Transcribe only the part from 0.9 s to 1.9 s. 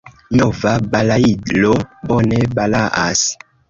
balailo